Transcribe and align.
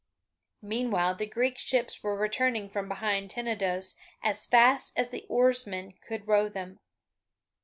Meanwhile 0.63 1.13
the 1.13 1.27
Greek 1.27 1.59
ships 1.59 2.01
were 2.01 2.15
returning 2.17 2.71
from 2.71 2.87
behind 2.87 3.29
Tenedos 3.29 3.97
as 4.23 4.47
fast 4.47 4.97
as 4.97 5.11
the 5.11 5.27
oarsmen 5.29 5.93
could 6.01 6.27
row 6.27 6.49
them. 6.49 6.79